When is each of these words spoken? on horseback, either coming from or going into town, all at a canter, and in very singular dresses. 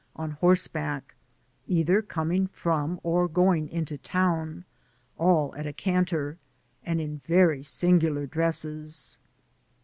on 0.15 0.31
horseback, 0.31 1.13
either 1.67 2.01
coming 2.01 2.47
from 2.47 2.99
or 3.03 3.27
going 3.27 3.69
into 3.69 3.99
town, 3.99 4.65
all 5.19 5.53
at 5.55 5.67
a 5.67 5.73
canter, 5.73 6.39
and 6.83 6.99
in 6.99 7.19
very 7.25 7.61
singular 7.61 8.25
dresses. 8.25 9.19